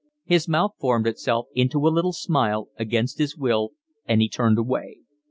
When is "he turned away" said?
4.19-5.01